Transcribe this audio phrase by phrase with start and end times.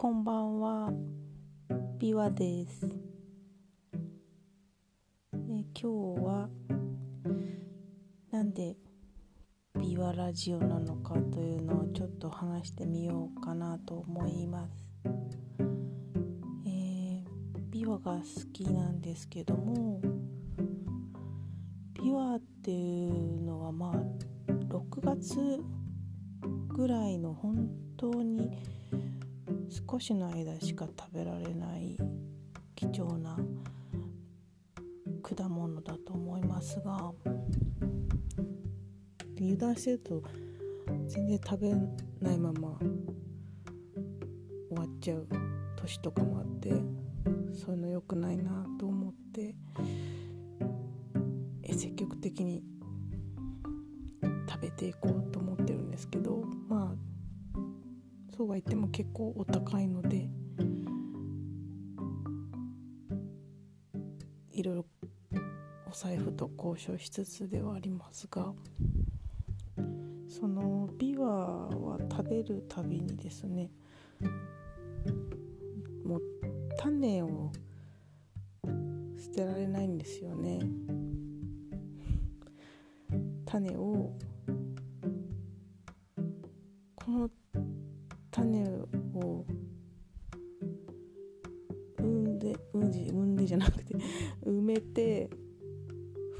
[0.00, 0.90] こんばんは、
[1.98, 2.88] ビワです。
[5.34, 5.88] え今日
[6.24, 6.48] は
[8.30, 8.78] なんで
[9.78, 14.72] ビワラジオなのかというのをちょっと話してみようかなと思います。
[16.64, 17.24] えー、
[17.68, 18.22] ビワが好
[18.54, 20.00] きなんですけども、
[21.92, 23.96] ビワっていうのはまあ
[24.48, 25.62] 6月
[26.68, 28.50] ぐらいの本当に
[29.68, 31.96] 少しの間しか食べられない
[32.74, 33.36] 貴重な
[35.22, 37.12] 果物だと思いますが。
[39.40, 40.22] 油断してると
[41.06, 41.74] 全然食べ
[42.20, 42.78] ないまま
[44.68, 45.26] 終わっちゃう
[45.76, 46.70] 年とかもあって
[47.54, 49.54] そういうの良くないなと思って
[51.62, 52.62] え積極的に
[54.46, 57.19] 食べていこうと思ってるんですけどまあ
[58.40, 60.30] そうは言っても結構お高いので
[64.50, 64.86] いろいろ
[65.86, 68.54] お財布と交渉しつつではありますが
[70.26, 71.26] そのビワ
[71.68, 73.70] は食べるたびにですね
[76.02, 76.22] もう
[76.78, 77.52] 種を
[79.22, 80.60] 捨てられないんですよね。
[83.44, 84.14] 種を
[94.80, 95.30] めて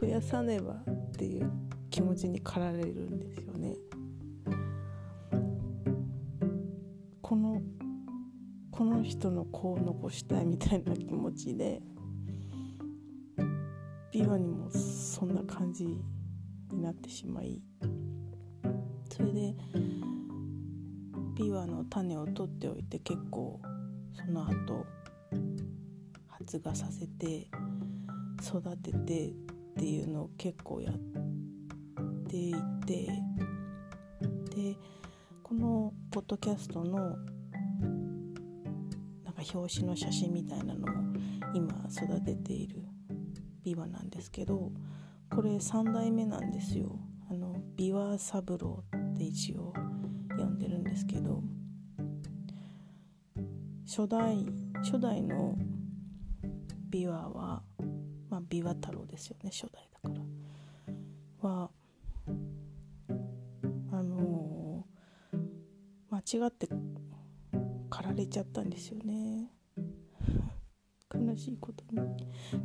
[0.00, 1.50] 増やさねばっていう
[1.90, 3.76] 気持ちに駆られるんですよね。
[7.20, 7.60] この
[8.70, 11.82] この人の子を残したいみたいな気持ちで
[14.10, 17.60] ビワにもそんな感じになってしまい
[19.12, 19.54] それで
[21.36, 23.60] ビワの種を取っておいて結構
[24.14, 24.86] その後
[26.28, 27.48] 発芽させて
[28.42, 29.32] 育ててっ
[29.78, 30.94] ていうのを結構やっ
[32.28, 32.54] てい
[32.86, 33.06] て
[34.54, 34.76] で
[35.42, 37.16] このポッドキャストの
[39.24, 40.86] なんか表紙の写真みたいなのも
[41.54, 42.82] 今育てている
[43.62, 44.72] ビワなんですけど
[45.30, 46.98] これ3代目なんですよ。
[47.30, 48.82] あのビワ三郎
[49.14, 49.72] って一応
[50.36, 51.42] 呼んでるんですけど
[53.86, 54.44] 初代
[54.82, 55.56] 初代の
[56.90, 57.62] ビワは
[58.50, 60.14] まあビワ太郎ですよね初代だか
[61.42, 61.70] らは
[63.92, 65.38] あのー、
[66.10, 66.68] 間違って
[67.88, 69.50] 狩られちゃったんですよね。
[71.12, 72.00] 悲しいことに。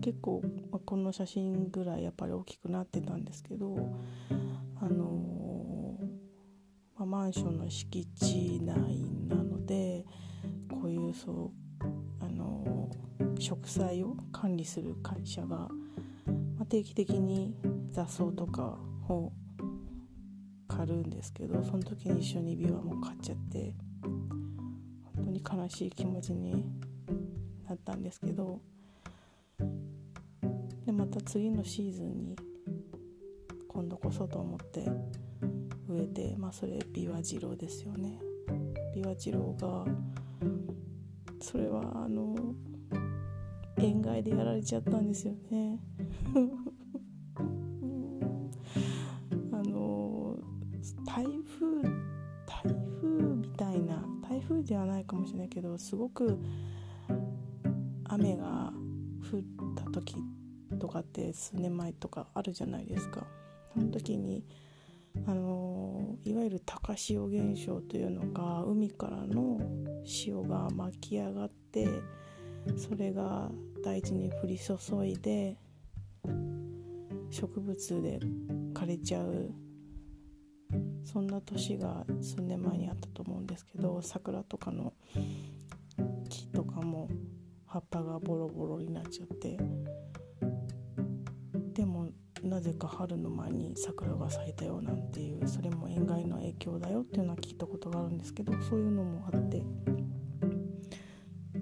[0.00, 3.74] 結構、まあ、この写真ぐらいやっぱり大きくなってたんですけど
[4.80, 6.04] あのー
[6.96, 8.76] まあ、マンションの敷地内
[9.28, 10.04] なので
[10.70, 11.63] こういうそう
[13.38, 15.68] 植栽を管理する会社が、
[16.58, 17.54] ま、定期的に
[17.90, 18.78] 雑草とか
[19.08, 19.32] を
[20.68, 23.74] 刈るんですけどその時に一緒にビワも買っちゃって
[25.16, 26.64] 本当に悲しい気持ちに
[27.68, 28.60] なったんですけど
[30.86, 32.36] でまた次のシーズンに
[33.68, 34.84] 今度こそと思って
[35.88, 38.18] 植えてまあそれビワ次郎ですよね。
[38.94, 39.84] ビワ次郎が
[41.40, 42.54] それはあの
[43.84, 45.78] 塩害でやられちゃったんですよね。
[49.52, 50.38] あの
[51.04, 51.82] 台風
[52.46, 52.62] 台
[53.00, 56.38] 風みたいな台風ではないかもしれないけどすごく
[58.04, 58.72] 雨が
[59.30, 59.42] 降っ
[59.74, 60.16] た時
[60.78, 63.26] とかって数年前とかあるじゃないですか。
[63.74, 64.46] その時に
[65.26, 69.60] あのいわゆる高潮現象というのが海からの
[70.04, 71.86] 潮が巻き上がって
[72.76, 73.50] それが
[73.84, 75.58] 大地に降り注いで
[77.30, 78.18] 植物で
[78.72, 79.50] 枯れちゃう
[81.04, 84.94] そんな年が数年前にあったと思うんですけど桜とかの
[86.30, 87.08] 木とかも
[87.66, 89.58] 葉っぱがボロボロになっちゃって
[91.74, 92.08] でも
[92.42, 99.62] なぜか春の前に桜が咲いたよなんていうそれも塩害の影響だよっていうのは聞いたことがあるんですけどそういうのもあって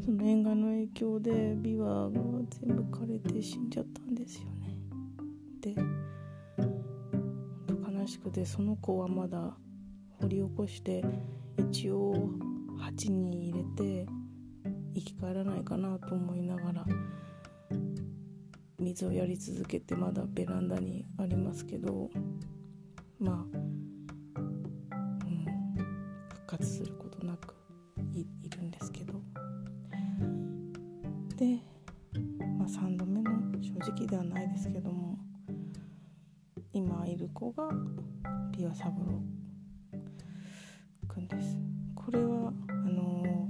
[0.04, 2.18] その塩害の影響でビワが
[2.60, 4.76] 全部枯れて死んじゃったんですよね。
[5.60, 5.76] で
[8.00, 9.56] 悲しくてその子はまだ
[10.20, 11.04] 掘り起こして
[11.56, 12.30] 一応
[12.80, 14.06] 鉢に入れて
[14.94, 16.84] 生き返らないかなと思いながら
[18.80, 22.10] 水をやり続けてまだベランダにありますけど
[23.20, 23.36] まあ、
[24.36, 25.44] うん、
[26.28, 27.61] 復活することなく
[31.42, 31.58] で、
[32.56, 35.18] まあ3度目の正直ではないですけども
[36.72, 37.68] 今いる子が
[38.56, 39.20] ピア三郎
[41.08, 41.58] くんです。
[41.96, 43.48] これはあの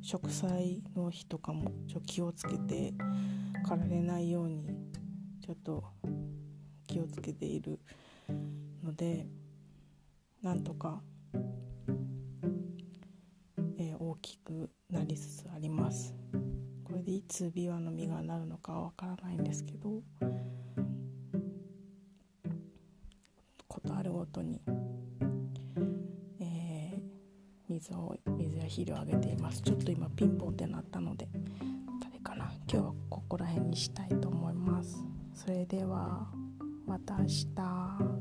[0.00, 2.94] 植栽の日とかもちょ気をつけて
[3.62, 4.64] 駆られないように
[5.44, 5.84] ちょっと
[6.86, 7.78] 気をつけている
[8.82, 9.26] ので
[10.42, 11.02] なんとか、
[13.76, 16.27] えー、大きくなりつつあります。
[17.10, 20.02] いつビワの実がなるのかはわからないんですけど
[23.66, 24.60] ことあるごとに、
[26.38, 27.00] えー、
[27.70, 29.62] 水を水や肥料をあげています。
[29.62, 31.26] ちょっと今ピンポンってなったので
[32.02, 32.52] 誰かな？
[32.70, 35.02] 今日はここら辺にしたいと思います。
[35.32, 36.28] それでは
[36.86, 38.17] また明日。